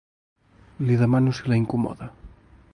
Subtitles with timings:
[0.87, 2.11] Li demano si la incomoda.